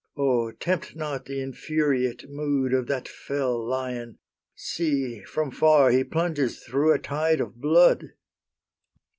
O 0.17 0.49
tempt 0.51 0.95
not 0.95 1.25
the 1.25 1.41
infuriate 1.41 2.27
mood 2.27 2.73
Of 2.73 2.87
that 2.87 3.07
fell 3.07 3.63
lion! 3.63 4.17
see! 4.55 5.21
from 5.25 5.51
far 5.51 5.91
He 5.91 6.03
plunges 6.03 6.57
through 6.63 6.91
a 6.91 6.97
tide 6.97 7.39
of 7.39 7.57
blood!" 7.61 8.13